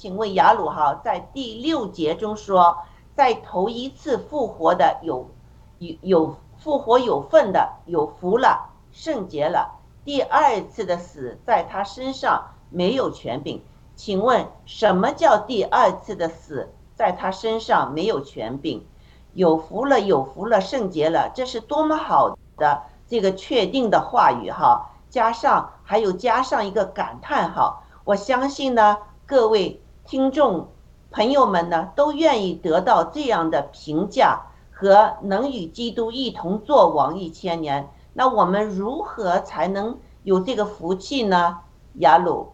[0.00, 2.78] 请问雅鲁哈，在第六节中说，
[3.14, 5.28] 在头一次复活的有
[5.76, 9.78] 有有复活有份的有福了，圣洁了。
[10.02, 13.62] 第二次的死在他身上没有权柄，
[13.94, 18.86] 请问什么叫第二次的死在他身上没有权柄？
[19.34, 24.92] 有福了，有福了，圣洁了，这是多么好的这个确定的话语哈！
[25.10, 28.96] 加上还有加上一个感叹号，我相信呢，
[29.26, 30.72] 各位听众
[31.12, 34.40] 朋友们呢，都愿意得到这样的评价
[34.72, 37.88] 和能与基督一同作王一千年。
[38.12, 41.58] 那我们如何才能有这个福气呢？
[42.00, 42.52] 雅鲁，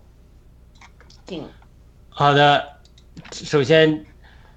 [1.25, 1.49] 请。
[2.11, 2.63] 好的，
[3.33, 4.05] 首先，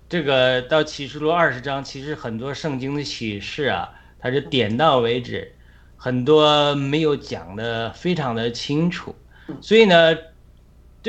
[0.10, 5.56] 这个到启示录二十章，其实很多圣经的启示啊，它是点到为止，
[5.96, 9.16] 很多没有讲的非常的清楚，
[9.62, 10.14] 所以呢，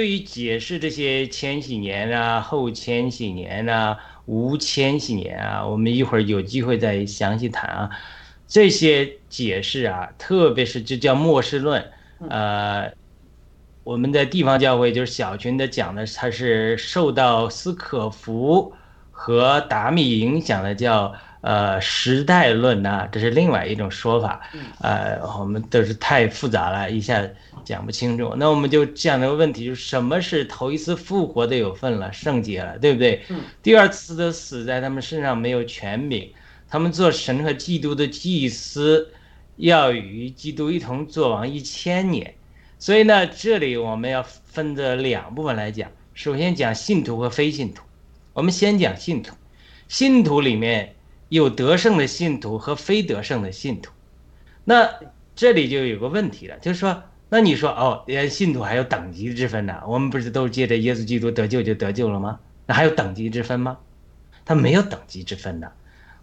[0.00, 7.90] 对于解释这些千禧年啊、后千禧年啊、无千禧年啊，我们一会儿有机会再详细谈啊。
[8.48, 11.92] 这些解释啊，特别是这叫末世论，
[12.30, 12.90] 呃，
[13.84, 18.72] 我们的地方教会就是小群的讲的，它是受到斯可夫
[19.10, 24.40] 和达米影响的，叫呃时代论呐，这是另外一种说法，
[24.80, 27.26] 呃，我们都是太复杂了，一下
[27.64, 28.34] 讲不清楚。
[28.36, 33.22] 那我们就讲个问题，就是什么是头一次复活的有份了，圣洁了，对不对？
[33.62, 36.30] 第二次的死在他们身上没有权柄。
[36.72, 39.12] 他们做神和基督的祭司，
[39.56, 42.32] 要与基督一同做王一千年，
[42.78, 45.90] 所以呢，这里我们要分这两部分来讲。
[46.14, 47.82] 首先讲信徒和非信徒，
[48.32, 49.34] 我们先讲信徒。
[49.88, 50.94] 信徒里面
[51.30, 53.92] 有得胜的信徒和非得胜的信徒，
[54.64, 54.90] 那
[55.34, 59.80] 这里就有个问题了，就是说，那你说哦，连信徒还有等级之分呢？
[59.86, 62.40] 我们不是都借着耶稣基督得救就得救了吗？
[62.66, 63.78] 那还有等级之分吗？
[64.44, 65.72] 他没有等级之分的。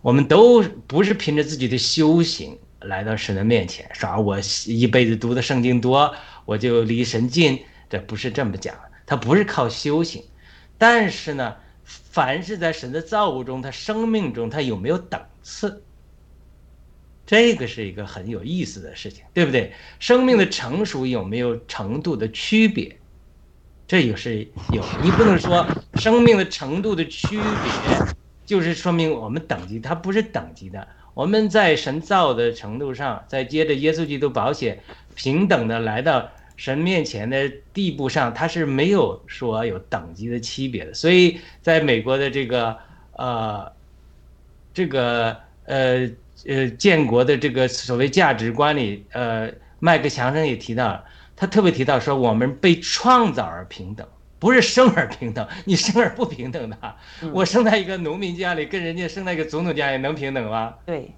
[0.02, 8.76] 我们都不是凭着自己的修行来到神的面前，说我一辈子读的圣经多，我就离神近，这不是这么讲。
[9.06, 10.22] 他不是靠修行，
[10.78, 11.56] 但是呢，
[11.88, 15.82] 凡是在神的造物中，他生命中他有没有等次，
[17.26, 19.72] 这个是一个很有意思的事情，对不对？
[20.00, 22.98] 生命的成熟有没有程度的区别？
[23.88, 25.66] 这也是有，你不能说
[25.96, 28.14] 生命的程度的区别。
[28.46, 30.88] 就是说明我们等级，它不是等级的。
[31.14, 34.82] 我们在神造的程度上，在接着耶稣基督保险
[35.16, 40.94] 平等的来到神面前的地步上，它是没有说有等级的区别的。
[40.94, 42.78] 所以，在美国的这个
[43.14, 43.72] 呃
[44.74, 46.10] 这个呃
[46.46, 51.02] 呃建国的这个所谓价值观里，呃，麦克强生也提到，
[51.38, 54.06] 他特别提到说，我们被创造而平等。
[54.40, 56.96] 不是生而平等，你生而不平等的。
[57.34, 60.76] 我生在一个农民家里，跟人家生在一个总统家里能平等吗？
[60.86, 61.12] 对，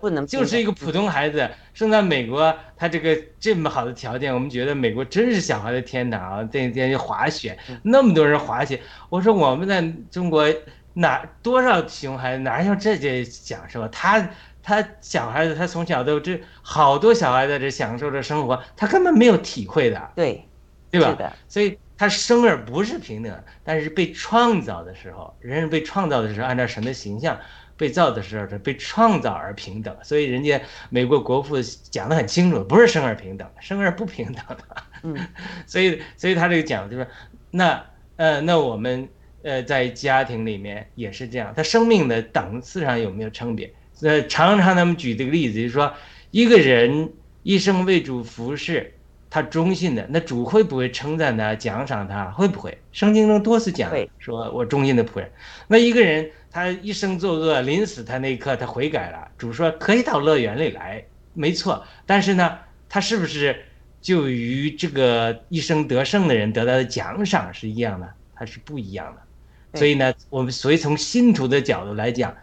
[0.00, 0.26] 不能。
[0.26, 6.48] 就是一个普通孩子生在美国，他这个这么好的条件，我们觉得美国真是小孩的天堂啊！
[6.50, 8.80] 这天滑雪，那么多人滑雪。
[9.08, 10.46] 我说我们在中国
[10.94, 13.86] 哪多少熊孩子哪有这些享受？
[13.88, 14.28] 他
[14.62, 20.10] 他小孩子他从小都这好多小孩在这享受着生活，他根本没有体会的。
[20.14, 20.46] 对，
[20.90, 21.34] 对吧？
[21.48, 21.78] 所以。
[21.98, 27.38] 他生而不是平等，但是被创造的时候，人被创造的时候，按照神的形象
[27.76, 29.94] 被造的时候，是被创造而平等。
[30.02, 30.60] 所以人家
[30.90, 31.56] 美国国父
[31.90, 34.82] 讲得很清楚，不是生而平等，生而不平等的。
[35.02, 35.16] 嗯，
[35.66, 37.06] 所以所以他这个讲就是，
[37.50, 37.84] 那
[38.16, 39.08] 呃那我们
[39.42, 43.72] 呃在家庭里面也是这样，他生命的档次上有没有差别？
[44.02, 45.92] 呃，常常他们举这个例子，就是说
[46.30, 48.92] 一个人一生为主服侍。
[49.28, 52.30] 他忠信的，那主会不会称赞他、奖赏他？
[52.30, 52.78] 会不会？
[52.92, 55.30] 圣经中多次讲，说我忠心的仆人。
[55.66, 61.84] 那一个人他一生作恶，临死他那一刻他悔改了，主说可以到乐园里来，没错。
[62.06, 62.56] 但是呢，
[62.88, 63.62] 他是不是
[64.00, 68.08] 就与这个一生得胜的人得到的奖赏是一样的？
[68.34, 69.78] 他是不一样的。
[69.78, 72.34] 所以呢，我们所以从信徒的角度来讲，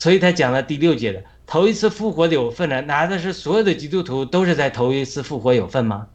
[0.00, 1.22] 所以他讲了第六节的。
[1.46, 2.80] 头一次复活的有份呢？
[2.80, 6.08] 难道是所有的基督徒都是在头一次复活有份吗？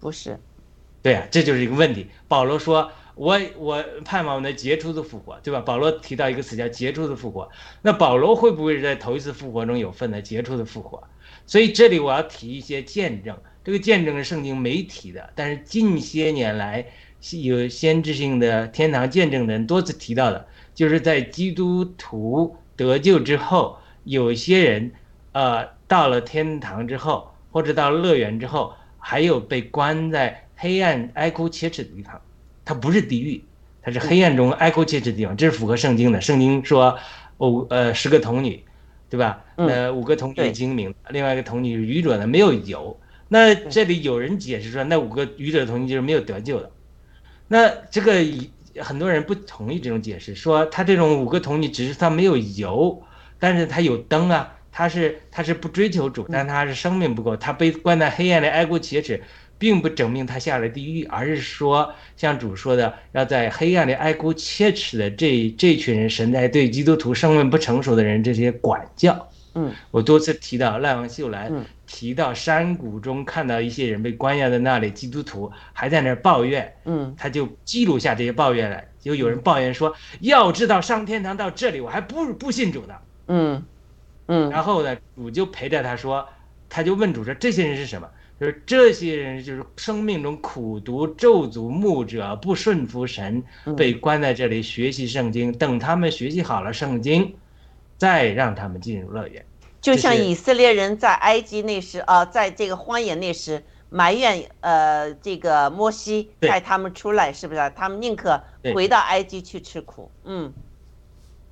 [0.00, 0.36] 不是，
[1.00, 2.08] 对啊，这就是一个问题。
[2.26, 2.90] 保罗说
[3.20, 7.50] ：“我我盼望那杰出的复活，对吧？”保罗提到一个词叫“杰出的复活”。
[7.82, 11.02] 那保罗会不会是在头一次复活中有份的杰出的复活？
[11.44, 16.86] 所以这里我要提一些见证，这个见证是圣经没提的，但是近些年来
[17.42, 23.76] 有先知性的天堂见证的人多次提到的，就是在基督徒得救之后。
[24.04, 24.92] 有些人，
[25.32, 32.18] 呃，到了天堂之后，或者到乐园之后，还有被关在黑暗哀哭切齿的地方，
[32.70, 33.42] 它不是地狱，
[33.82, 36.20] 它是黑暗中哀哭切齿的地方，这是符合圣经的。
[36.20, 36.96] 圣经说，
[37.38, 38.62] 哦，呃，十个童女，
[39.08, 39.42] 对吧？
[39.56, 42.96] 呃，五个童女精明，另外一个童女是愚者的，没有油。
[43.26, 46.70] 那这里有人解释说，那五个愚者的童女就是没有得救的。
[47.48, 48.14] 那这个
[48.76, 53.02] 很多人不同意这种解释，说他这种五个童女只是他没有油，
[53.40, 59.20] 但是他有灯啊，他是他是不追求主，但他是生命不够，他被关在黑暗里哀哭切齿。
[59.60, 69.28] 并不证明他下了地狱，而是说，像主说的，要在黑暗里哀哭切齿的这这群人，神在对基督徒生命不成熟的人这些管教。
[69.54, 71.52] 嗯，我多次提到赖王秀兰，
[71.86, 76.72] 提到山谷中看到一些人被关押在那里，基督徒还在那儿抱怨。
[76.86, 82.94] 嗯，他就记录下这些抱怨来，就有人抱怨说，要知道上天堂到这里，我还不不信主呢。
[83.26, 83.62] 嗯
[84.26, 86.26] 嗯，然后呢，主就陪着他说，
[86.70, 88.08] 他就问主说，这些人是什么？
[88.40, 93.42] 就是这些人，就是生命中苦读咒诅牧者，不顺服神，
[93.76, 95.52] 被关在这里学习圣经。
[95.52, 97.34] 等他们学习好了圣经，
[97.98, 99.44] 再让他们进入乐园。
[99.82, 107.72] 就像以色列人在埃及那时啊，在这个荒野那时埋怨呃这个摩西带他们出来，是不是？
[107.76, 108.42] 他们宁可
[108.74, 110.10] 回到埃及去吃苦。
[110.24, 110.50] 嗯，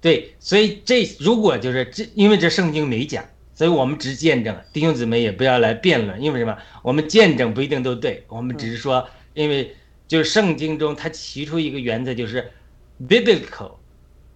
[0.00, 3.22] 对，所以这如果就是这，因为这圣经没讲。
[3.58, 6.56] 所以我们只见证，弟兄姊妹也不要来辩论，因为什么？
[6.80, 9.74] 我们见证不一定都对，我们只是说，因为
[10.06, 12.52] 就是圣经中他提出一个原则，就是
[13.08, 13.72] biblical、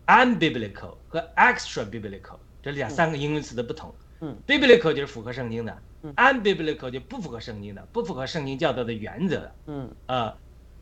[0.09, 3.95] unbiblical 和 extra biblical 这两三个英文词的不同。
[4.23, 5.79] 嗯，biblical 就是符合圣经的
[6.17, 9.55] ，unbiblical 就不符合圣经的，不符合圣经教导的原则的。
[9.67, 10.37] 嗯，啊，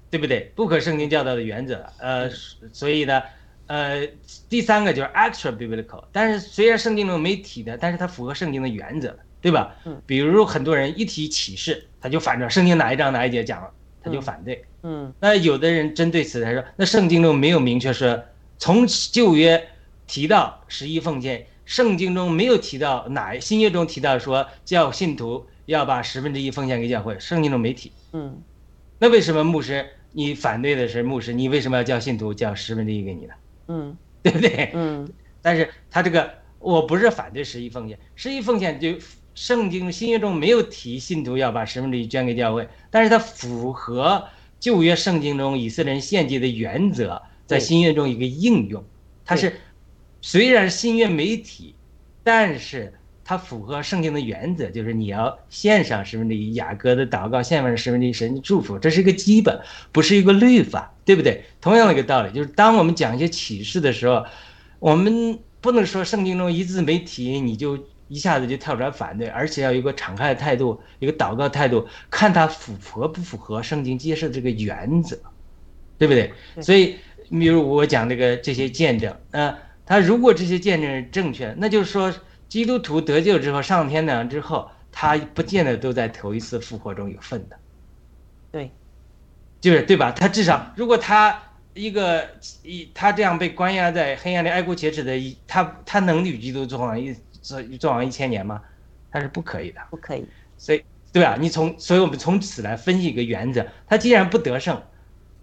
[0.08, 0.50] 对不对？
[0.54, 1.84] 不可圣经教导的原则。
[1.98, 2.31] 呃，
[2.72, 3.20] 所以呢。
[3.70, 4.05] 呃，
[4.49, 9.76] 第三个就是 extra biblical，但是虽然圣经中没提的，但是它符合圣经的原则，对吧？
[9.84, 10.02] 嗯。
[10.05, 13.70] 比如很多人一提启示，他就反着圣经哪一章哪一节讲了，
[14.02, 14.64] 他就反对。
[14.82, 15.14] 嗯。
[15.20, 18.20] 那有的人针对此他说，那圣经中没有明确说，
[18.58, 19.69] 从旧约
[20.08, 27.93] 提到十一奉献，圣经中没有提到哪新约中提到说叫信徒要把十分之一奉献给教会，圣经中没提。
[28.14, 28.43] 嗯。
[28.99, 33.34] 那为什么牧师你反对的是牧师，你为什么要叫信徒叫十分之一给你呢？
[33.70, 34.72] 嗯， 对不对？
[34.75, 35.08] 嗯，
[35.40, 36.28] 但是他这个
[36.58, 38.94] 我不是反对十一奉献，十一奉献就
[39.34, 44.28] 圣经新约中没有提信徒要把十分之一捐给教会，但是它符合
[44.58, 48.84] 旧约圣经中以色列人献祭的原则，在新约中一个应用，
[49.25, 49.55] 它是
[50.20, 51.75] 虽然新约没提，
[52.25, 52.93] 但是。
[53.30, 59.60] 它符合圣经的原则，就是你要献上十分之一，雅各的祷告献上十分之一，神的祝福，这是一个基本，
[59.92, 61.44] 不是一个律法，对不对？
[61.60, 64.26] 同样的一个道理，就是当我们讲一些启示的时候，
[64.80, 67.78] 我们不能说圣经中一字没提，你就
[68.08, 75.16] 一下子就跳出来反对，而且要有一个敞开的态度，一个祷告态度，看它符合不符合圣经揭示的这个原则，
[75.98, 76.32] 对不对？
[76.60, 76.96] 所以，
[77.30, 79.56] 比如我讲这个这些见证，啊，
[79.86, 82.12] 他如果这些见证是正确，那就是说。
[82.50, 87.56] 基督徒得救之后上天堂之后，他不见得都在头一次复活中有份的，
[88.50, 88.70] 对，
[89.61, 90.11] 就是对吧？
[90.11, 91.41] 他至少如果他
[91.75, 92.29] 一个
[92.64, 98.61] 一他这样被关押在黑暗里哀哭切齿的，一他他能与基督做王一做做王一千年吗？
[99.12, 100.26] 他是不可以的，不可以。
[100.58, 101.37] 所以对吧？
[101.38, 104.82] 你从所以我们从此来分析一个原则：他既然不得胜，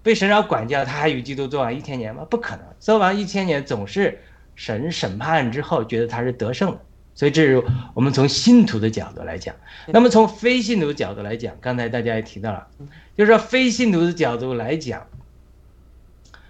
[0.04, 2.26] 被神饶管教，他还与基督做完一千年吗？
[2.30, 4.22] 不可能，做完一千年总是
[4.56, 6.82] 神审判之后觉得他是得胜的。
[7.18, 7.64] 所以这是
[7.96, 9.56] 我们从信徒的角度来讲，
[9.88, 12.68] 那么从非信徒角度来讲，刚才大家也提到了，
[13.18, 15.08] 就是说非信徒的角度来讲，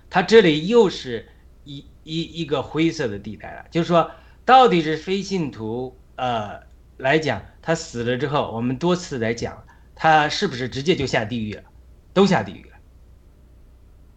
[0.10, 1.30] 他这里又是
[1.64, 4.12] 一一一个灰色的地带了，就是说
[4.44, 6.60] 到底是非信徒呃
[6.98, 9.64] 来讲，他死了之后，我们多次来讲，
[9.96, 11.64] 他是不是直接就下地狱了，
[12.14, 12.76] 都下地狱了，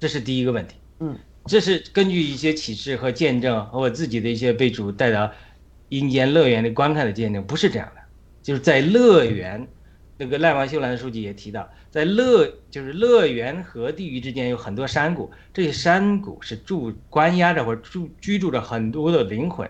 [0.01, 0.75] 这是第一个问题。
[0.99, 1.17] 嗯，
[1.47, 5.31] 这是根据一些启示和见证和我自己的一些被主带到。
[5.91, 8.01] 阴间乐园的观看的见证不是这样的，
[8.43, 9.69] 就是在乐园，
[10.17, 19.69] 那个赖王秀兰书记也提到，在乐就是乐园和地狱之间有很多山谷，这些山谷是住关押着或者住居住着很多的灵魂。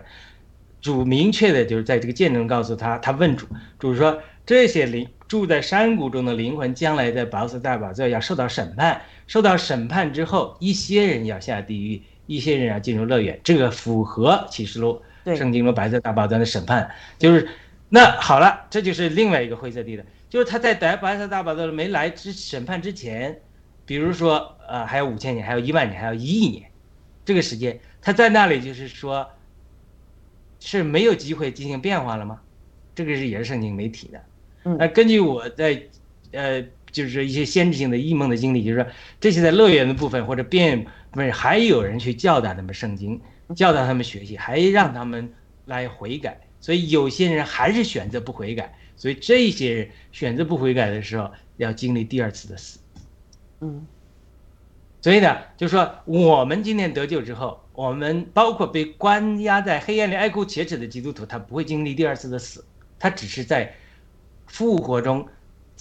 [0.79, 3.45] 主明确的就是在这个见证告诉他，他问主，
[3.77, 15.01] 主说这些灵住在山谷中的灵魂，将来在宝色大宝座要受到审判，受到审判之后，一些人要下地狱，一些人要进入乐园，这个符合启示录。
[15.25, 17.47] 圣经中白色大宝座的审判，就是
[17.89, 23.41] 那好了，这就是另外一个灰色地带，就是他在白白色大宝座没来之审判之前，
[23.85, 26.69] 比如说呃还有五千年，还有一万年，还有一亿年，
[27.25, 29.29] 这个时间他在那里就是说，
[30.59, 32.41] 是没有机会进行变化了吗？
[32.93, 34.21] 这个是也是圣经没提的。
[34.77, 35.81] 那根据我在
[36.31, 38.87] 呃就是一些先知性的异梦的经历，就是说
[39.19, 43.19] 这些在乐园的部分或者变不是还有人去教导他们圣经，
[43.55, 45.33] 教导他们学习，还让他们
[45.65, 46.39] 来悔改。
[46.59, 52.79] 所以有些人还是选择不悔改，所以这些人选择不悔改的时候，要经历第二次的死。
[53.61, 53.85] 嗯，
[55.01, 62.63] 所以呢，就是说我们今天得救之后，我们包括被关押在黑暗里哀哭切齿的基督徒，他不会经历第二次的死，
[62.99, 63.73] 他只是在
[64.45, 65.27] 复活中，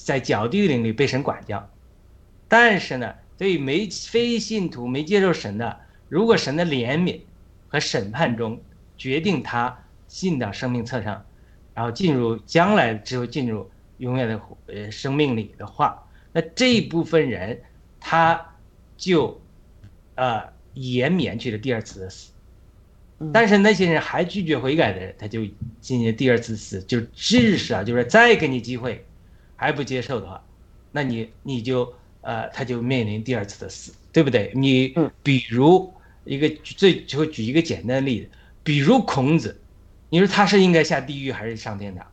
[0.04, 1.70] 在角地领域被神管教。
[2.48, 7.20] 但是呢，对于没非信徒没接受神的，如果神的怜悯
[7.68, 8.60] 和审判中
[8.96, 9.78] 决定他。
[10.12, 11.24] 进到生命册上，
[11.72, 17.62] 然后进入将来之后进入永远的呃生命里的话，那这一部分人
[18.00, 18.56] 他
[18.96, 19.40] 就
[20.16, 20.42] 呃
[20.74, 22.32] 延免去了第二次的死。
[23.32, 25.44] 但是那些人还拒绝悔改的人，他就
[25.80, 29.06] 进行第二次死，就至少就是再给你机会，
[29.60, 30.42] 还不接受的话，
[30.90, 34.50] 那你你就呃他就面临第二次的死，对不对？
[34.54, 35.92] 你比如
[36.24, 38.30] 一个最就举一个简单的例子，
[38.62, 39.60] 比如孔子。
[40.08, 42.04] 你说他是应该下地狱还是上天堂？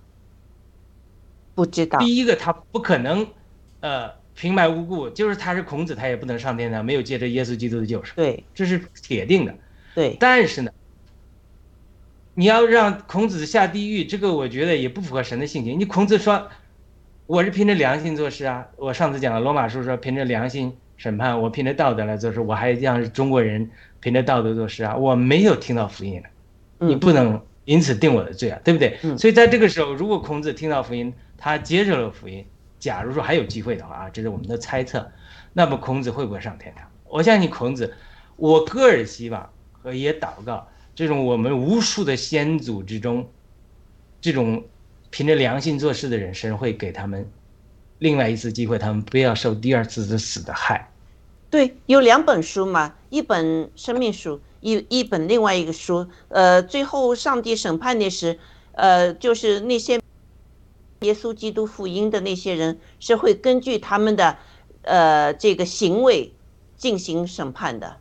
[1.55, 1.97] 不知道。
[1.99, 3.25] 第一个，他不可能，
[3.79, 8.13] 呃，平白无故，就是他是孔子，他也不能上天堂，没有借着耶稣基督的救赎。
[8.15, 9.55] 对，这是铁定的。
[9.95, 10.15] 对。
[10.19, 10.71] 但是呢，
[12.35, 15.79] 你要让孔子下地狱，这个我觉得也不符合神的性情。
[15.79, 16.51] 你孔子说，
[17.27, 18.67] 我是凭着良心做事啊。
[18.77, 23.69] 我上次讲了罗马书说，凭着良心审判，我凭着道德来做事，我还让中国人
[23.99, 24.95] 凭着道德做事啊。
[24.95, 26.23] 我没有听到福音
[26.79, 27.39] 你不能。
[27.67, 28.97] 因此定我的罪啊，对不对？
[29.17, 32.45] 所以在这个时候，如果孔子听到福音，他接受了福音，
[32.79, 35.11] 假如说还有机会的话啊，这是我们的猜测，
[35.51, 36.89] 那么孔子会不会上天堂？
[37.09, 37.93] 我相信孔子，
[38.37, 40.65] 我个人希望和也祷告，
[40.95, 43.29] 这种我们无数的先祖之中，
[44.21, 44.63] 这种
[45.09, 47.29] 凭着良心做事的人，神会给他们
[47.99, 50.89] 另外一次机会，他们不要受第二次的死的害。
[51.49, 54.39] 对，有两本书嘛，一本生命书。
[54.59, 58.39] 一一本另外一个书，呃，最后上帝审判的是，
[58.71, 60.01] 呃，就是那些
[61.01, 64.35] 耶稣基督福音的那些人是会根据他们的，
[64.81, 66.33] 呃，这个行为
[66.75, 67.97] 进行审判的。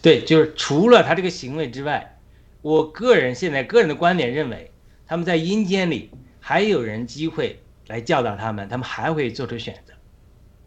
[0.00, 2.16] 对，就是除了他这个行为之外，
[2.62, 4.70] 我个人现在个人的观点认为，
[5.08, 9.94] 他们在阴间里还有人机会来教导他们，他们还会做出选择。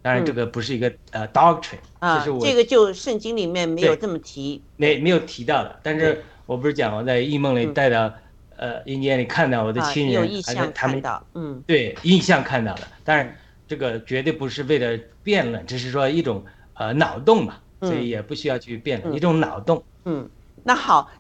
[0.02, 5.80] 当然，这个不是一个呃 doctrine，这是我这个就圣经里面没有这么提，没没有提到的。
[5.84, 8.12] 但是我不是讲我在异梦里带到
[8.58, 11.04] 呃阴间里看到我的亲人，而且他们
[11.36, 12.82] 嗯，对印象看到的。
[13.04, 13.32] 但是
[13.68, 16.44] 这个绝对不是为了辩论，只是说一种
[16.74, 19.84] 呃脑洞嘛，所以也不需要去辩论，一种脑洞。
[20.06, 20.28] 嗯，
[20.64, 21.08] 那好，